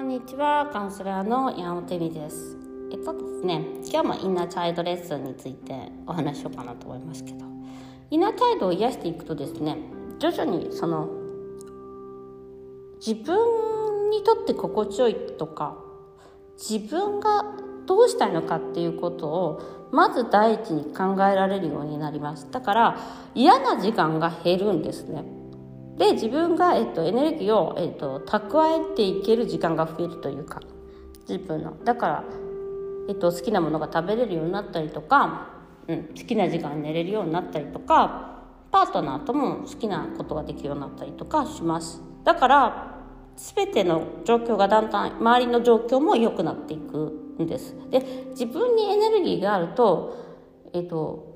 [0.00, 2.56] こんにちはカウンセラーの山本美です。
[2.90, 5.74] えっとですね今日もインナーチャイルドレッスンについて
[6.06, 7.44] お話しようかなと思いますけど
[8.08, 9.76] インナーチャイルドを癒していくとですね
[10.18, 11.10] 徐々にその
[13.06, 15.76] 自分にとって心地よいとか
[16.56, 17.44] 自分が
[17.84, 22.50] どうしたいのかっていうことをまず第一に考えられるようになります。
[22.50, 22.98] だから
[23.34, 25.39] 嫌な時間が減るんですね。
[25.98, 30.60] で自分が、えっと、エネルギーを、えっと、蓄えていける時間が増えるというか
[31.28, 31.76] 自分の。
[31.84, 32.24] だから、
[33.08, 35.48] えっと、好きなものが食べれるようになったりとか、
[35.88, 38.30] うん、好きな時間寝れるようになったりとか
[38.70, 42.02] パートナーとも好きなことができるようになったりとかします。
[42.24, 42.96] だから
[43.36, 47.74] 全ての状況がだんだん周りの状況も良くなっていくんです。
[47.90, 50.16] で自分にエネルギーがあると
[50.72, 51.29] えっと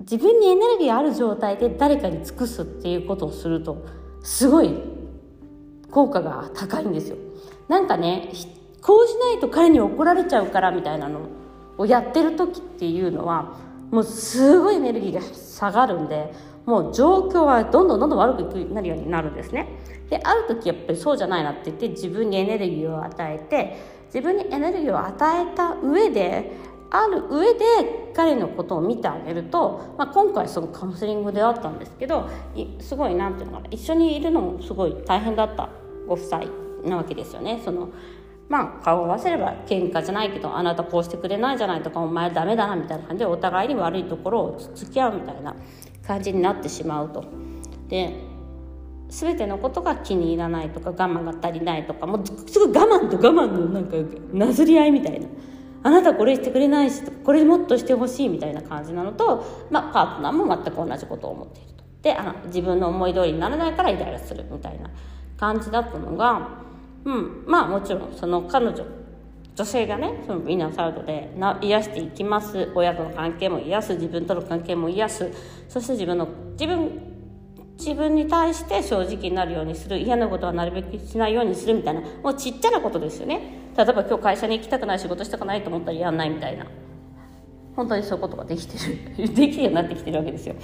[0.00, 3.84] 自分にエネルギーある状態で誰かに尽くすっていうことをすると
[4.22, 4.74] すごい
[5.90, 7.16] 効果が高いんですよ。
[7.68, 8.30] なんかね
[8.82, 11.20] こうしないと彼に怒られちゃうからみたいなの
[11.78, 13.56] をやってる時っていうのは
[13.90, 16.32] もうすごいエネルギーが下がるんで
[16.66, 19.68] もう状況はどんどんどんどん悪くなるようになるんですね。
[20.10, 26.52] である時やっぱりそうじゃないなって言って自分にエネルギーを与えて自分にエネルギーを与えた上で
[26.90, 32.28] ある上で彼のことを見てあげると、まあ、今回すごくカウンセリングであったんですけど
[32.80, 35.68] すごいなんていうのかな一緒にいるのもすごい大変だった
[36.06, 36.44] ご夫妻
[36.84, 37.60] なわけですよね。
[37.64, 37.88] その
[38.48, 45.56] まあ顔を合わせれば喧嘩じゃないけどあなたこうしてくれないじゃないとかお前ダメだなみたいな感じでお互いに悪いところを付き合うみたいな
[46.06, 47.24] 感じになってしまうと。
[47.88, 48.14] で
[49.08, 53.96] 全てのことが気に入らないとか我慢が足りないとかもうすごい我慢と我慢のなんか
[54.32, 55.26] なずり合いみたいな。
[55.86, 61.84] あなたこれしてくれないしこれもっとしてほしいみたいな感じなのと、まあ、パートナーも全く同じことを思っていると。
[62.02, 64.90] であの自分の思い通りにならないからイライラするみたいな
[65.36, 66.48] 感じだったのが、
[67.04, 68.84] うん、まあもちろんその彼女
[69.54, 72.68] 女性がねそのイナーサウドでな癒していきます。
[72.74, 73.94] 親との関係も癒す。
[73.94, 75.30] 自分との関係も癒す。
[75.68, 76.26] そして自分の
[76.58, 77.05] 自分
[77.78, 83.66] 自分に対して正直になるようにする嫌なことはなるべくしないようにするみたいなもうちっちゃなことですよね。
[83.76, 86.66] 例えば今日会社に行きたくない仕事したくないと思ったらやんないみたいな。
[87.76, 88.78] 本当にそういうことができて
[89.22, 89.28] る。
[89.34, 90.54] できるようになってきてるわけですよ。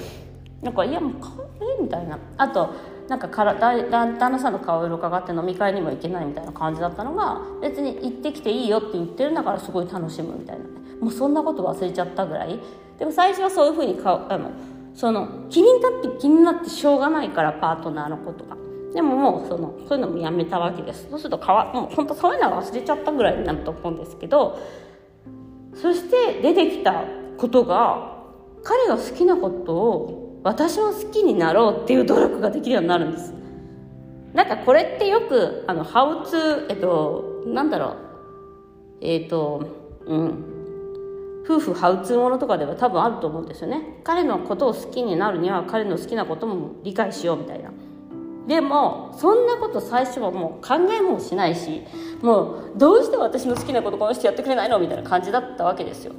[0.63, 2.19] なんかいやもうかえみたいな。
[2.39, 2.71] あと
[3.09, 10.65] なんかから旦那さんの顔色伺って飲み会にも行けないみたいな感じだったのが別に行ってきていいよって言ってるんだからすごい楽しむみたいな。
[11.01, 12.59] もうそんなこと忘れちゃったぐらい。
[12.99, 14.51] でも最初はそういうふうに顔あの
[14.95, 18.57] その気になって気になってしょうがないからパートナーのことが。
[18.93, 21.09] でももうそのそういうのもやめたわけです。
[21.11, 24.59] そうするとかわもう本当そういうのは忘れちゃったぐらいになると思うんですけど
[25.75, 27.05] そして出てきた
[27.39, 28.19] ことが
[28.63, 33.33] 彼が好きなことを私も好きになろうっていう努力ができるようになるんです。
[34.35, 37.97] なんかこれってよくあのハウツーえっとなんだろう。
[39.01, 39.67] えっと
[40.07, 40.52] うん。
[41.45, 44.01] 夫婦ハウツーものとかでは多分あると思うんですよね。
[44.05, 47.71] 彼のことを好きになるには彼の好きなことも理解しようみたいな。
[48.47, 51.83] でもそんなこと最初はもう考えもしないし
[52.23, 56.13] もうどうして私の好きなことこの人やってくれないのみたいな感じだったわけですよ。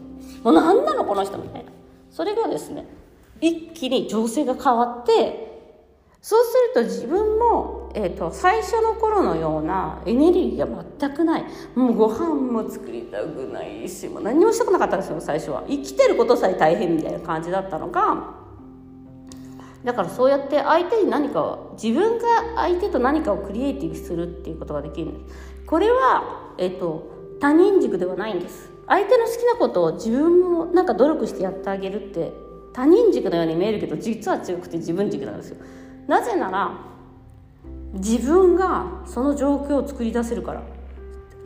[0.43, 1.71] もう何なのこの人みたいな。
[2.09, 2.85] それがですね
[3.41, 5.52] 一気に情勢が変わって
[6.23, 11.43] そうすると自分も、えーと、最初の頃のようなエネルギーが全くない。
[11.75, 15.65] もうご飯も作りたくないしもう何もしたくなかったんですよ最初は。
[15.67, 18.35] 生きてることさえ大変みたいな感じだったのが。
[19.83, 22.25] だからそうやって相手に何かを自分が
[22.55, 25.35] 相手と何かをクリエイティブするっていうことができるんです。
[25.67, 28.71] これは、えっと、他人軸ではないんです。
[28.87, 32.31] 相手の好きなことを自分もなんか努力してやってあげるって
[32.71, 35.57] 他人軸のように見えるけど実は強くて自分軸なんですよ。
[36.07, 36.71] なぜなら
[37.93, 40.61] 自分がその状況を作り出せるから。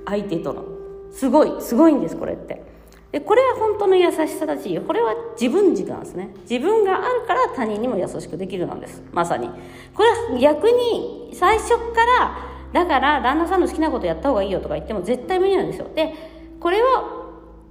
[0.06, 0.64] 相手との。
[1.12, 2.64] すごいすごいんですこれって。
[3.12, 6.34] でこれは本当の優しさだしこれは自分軸なんですね。
[6.50, 9.02] 自分があるから他人にも優しくできるなんです。
[9.12, 9.50] まさに。
[9.94, 11.76] これは逆に最初か
[12.06, 12.38] ら
[12.74, 15.88] だから旦那さんの好きなことやった方がいいよとか言っても絶対無理なんですよ。
[15.94, 16.14] で
[16.60, 17.04] これは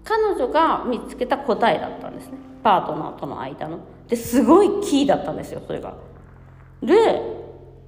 [0.04, 2.38] 彼女が見つけた答えだったんですね。
[2.62, 3.78] パートナーとの間の。
[4.08, 5.94] ですごいキーだったんですよそれが。
[6.82, 7.23] で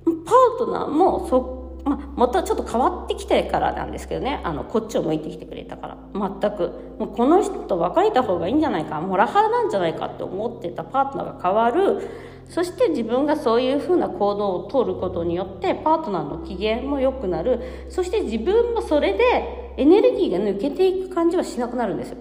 [0.05, 4.41] パートナーもそま、またちょっと変わってきてからなんですけどね。
[4.45, 5.97] あのこっちを向いてきてくれたから。
[6.13, 6.97] 全く。
[6.99, 9.01] もうこの人と別れた方がいいんじゃないか。
[9.01, 10.85] モラハラなんじゃないかって思ってた。
[10.85, 12.09] パートナーが変わる。
[12.49, 17.87] そして自分がそういうふうな行動を取ることによってパートナーの機嫌も良くなる。
[17.89, 22.17] そして自分もそれでエネルギーが抜けていく感じはしなくなるんですよ。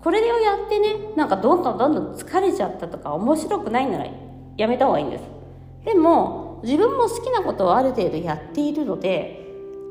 [0.00, 4.06] これをやってねなんかどんどんどんどん疲れちゃったとか面白くないなら
[4.56, 5.41] やめた方がいいんです。
[5.84, 9.42] でも自分も好きなことをある程度やっているので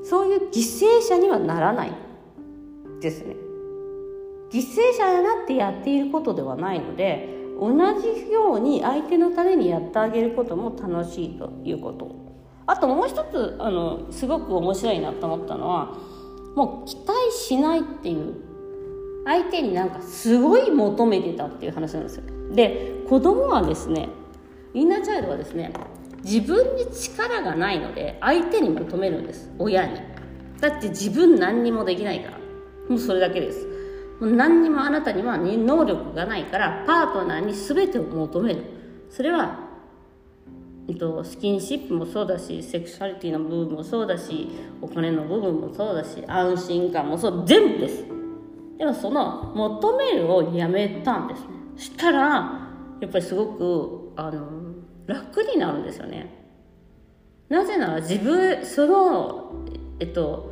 [0.03, 1.91] そういう犠牲者にはならない。
[3.01, 3.35] ですね。
[4.51, 7.29] 犠牲者になってやっていることではないので
[7.59, 12.15] 同じように相手のためにやってあげることも楽しいということ。
[12.67, 15.97] あともう一つあのすごく面白いなと思ったのは
[16.55, 18.35] もう期待しないっていう
[19.25, 22.23] 相手になんかすごい求めてたっていう話なんですよ。
[22.53, 24.09] で子供はですね
[24.73, 25.73] インナーチャイルドはですね
[26.23, 29.49] 自分に力がないので相手に求めるんです。
[29.57, 29.99] 親に。
[30.59, 32.37] だって自分何にもできないから。
[32.87, 33.65] もうそれだけです。
[34.19, 38.63] もう何にもあなたには能力がないからパートナーに全てを求める。
[39.09, 39.59] それは、
[40.87, 48.05] えっと、スキンシップもそうだしセクシュアリティの部分もそうだしお金の部分もそうだし安心感もそう全部です。
[48.77, 51.47] でもその求めるをやめたんですね。
[51.77, 52.19] したら
[52.99, 54.47] やっぱりすごくあの
[55.07, 56.29] 楽になるんですよね。
[57.49, 59.65] なぜなら自分その
[59.99, 60.51] えっと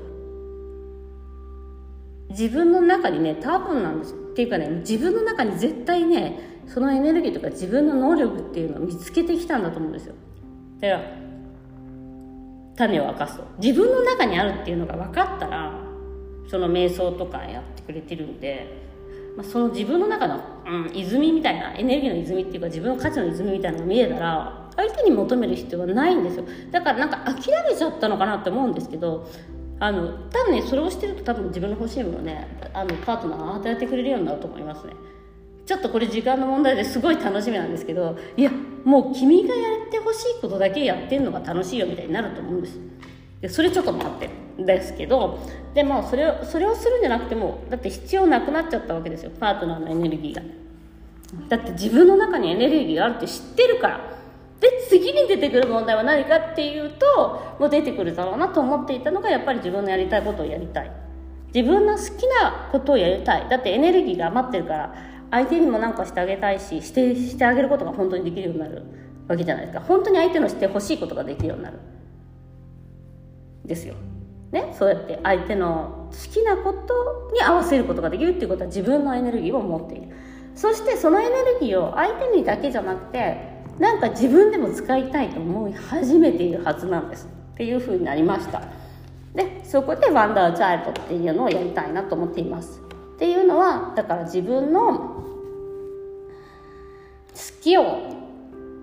[2.30, 4.14] 自分の中にね多分なんです。
[4.14, 10.16] っていうかね自分の中に絶対ねそのエネルギーとか自分の能力っていうのを見つけてきたんだと思うんですよ。
[10.80, 11.02] だから
[12.76, 13.44] 種を明かすと。
[13.62, 15.80] 自分の中にあるっていうのが分かったら
[16.48, 18.89] その瞑想とかやってくれてるんで、
[19.40, 26.46] まあ、その自分の中の、うん、泉みたいなエネルギーの泉っていうか自分の価値の泉みたいなのが見えたら相手に求める必要はないんですよ。
[26.72, 29.30] だからなんか諦めちゃったのかなって思うんですけど
[29.80, 34.94] あの多分ねそれをしてると多分自分の欲しいものねあのパートナーが与えてくれるようになると思いますね。
[35.66, 38.52] ちょっとこれ時間の問題ですごい楽しみなんですけどいや
[38.84, 42.78] もう君がやってほしいことだけやってるのが楽しいよみたいになると思うんです。
[43.40, 44.50] でそれちょっと待って。
[44.60, 45.40] んですけど
[45.74, 49.32] でもそれをそれをするんじゃなくてもだって必要なくなっちゃったわけですよ。
[49.40, 50.42] パートナーのエネルギーが。
[51.48, 54.02] だって自分の中にエネルギーがあるって知ってるから。
[54.60, 60.92] で次に出てくる問題は何かっていうともう出てくるだろうなと思っていたのがやっぱり自分のやりたいことをやりたい。
[61.54, 63.48] 自分の好きなことをやりたい。
[63.50, 64.96] だってエネルギーが余ってるから
[65.32, 68.84] 相手にも何かしてあげたいししてしてあげることが本当にできるようになる
[69.28, 69.84] わけじゃないですか。
[69.86, 71.78] 本当に相手のしてほしいことができるようになる。
[73.66, 73.94] ですよ。
[74.52, 80.08] ね、そうやって相手の好きなことに合わせることができるっていうことは自分のエネルギーを持っている。
[80.56, 83.38] そしてそのエネルギーを相手にだけじゃなくて
[83.78, 88.64] なんか自分でも使いたいと思い始めているはずなんですっていうふうになりました。
[89.36, 92.82] でそこでワンダーチャイルドっていうのをやりたいなと思っています。
[93.16, 95.24] っていうのはだから自分の好
[97.62, 97.84] きを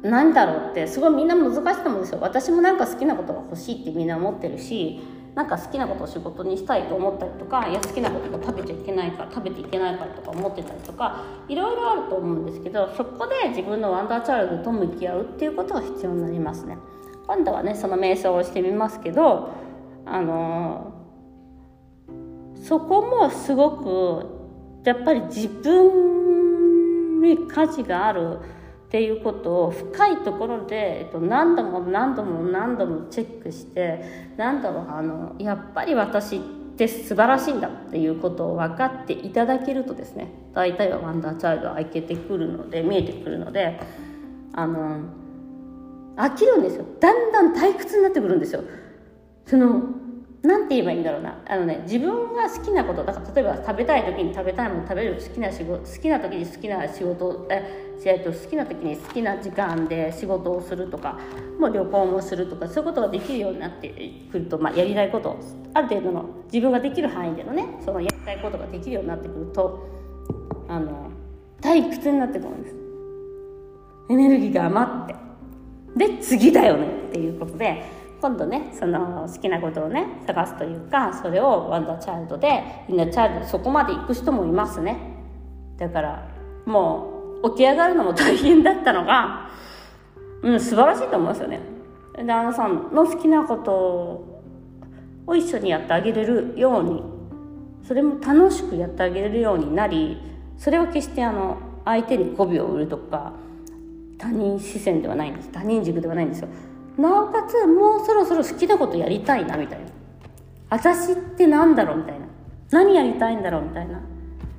[0.03, 2.21] 何だろうってすごいみんな難しいと思うんですよ。
[2.23, 5.01] 私もなんか好きなことが欲しいってみんな思ってるし
[5.37, 16.79] なんか好きなことを仕事にしたいと思ったりとかいや好きなことが食べちゃいけないから食べていけないからとか思ってたりとかいろいろあると思うんですけどそこで自分のワンダーチャイルドと向き合うっていうことが必要になりますね。
[17.27, 19.51] 今度はねその瞑想をしてみますけど
[20.07, 24.37] あのー、そこもすごく
[24.85, 28.39] やっぱり自分に価値がある
[28.87, 36.41] っていうことを深いところで、えっと、何度も何度も何度もチェックして何度もあのやっぱり私っ
[36.77, 43.81] て素晴らしいんだっていうことを分かっていただけるとですね大体はワンダーチャイルドは開けてくるので見えてくるので
[44.53, 45.01] あの
[46.17, 46.85] 飽きるんですよ。
[47.01, 48.63] だんだん退屈になってくるんですよ。
[49.47, 49.83] その
[50.47, 51.39] 何て言えばいいんだろうな。
[51.47, 61.19] あのね自分が好きなことだから例えば食べたい時に食べたいもの食べる好きな仕事好きな時に好きな仕事えと好きな時に好きな時間で仕事をするとか
[61.59, 63.89] もう旅行もするとかそういうことができるようになって
[64.31, 65.39] くると、まあ、やりたいこと
[65.75, 69.89] ある程度の自分ができる範囲でのねそのやりたいことができるようになってくると
[70.69, 71.11] あの
[71.61, 72.77] 退屈になってくるんです。
[74.09, 75.17] エネルギーが余って。
[75.97, 77.83] で次だよねっていうことで
[78.21, 84.97] 今度ねその好きなことをね探すというかそれをワンダーチャイルドでインナーチャイルドそこまで行く人もいますね。
[85.77, 86.29] だから
[86.65, 89.51] もう起き上がるのも大変だったのが
[90.43, 91.61] うん素晴らしいと思いますよね。
[92.17, 93.73] 旦那さんの好きなこと
[95.27, 97.03] を一緒にやってあげれるように
[97.87, 100.17] それも楽しくやってあげれるようになり
[100.57, 103.35] それは決してあの相手に媚びを売るとか
[104.19, 105.51] 他人視線ではないんです。
[105.53, 106.49] 他人軸ではないんですよ。
[106.99, 109.87] なおかつもうそろそろ好きなことやりたいなみたいな。
[110.71, 112.27] 私って何だろうみたいな。
[112.71, 114.01] 何やりたいんだろうみたいな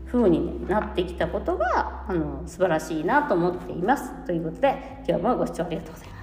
[0.06, 4.12] 風に、なってきたことがあの素晴らしいなと思っています。
[4.26, 6.17] ということで今日もご視聴ありがとうございます。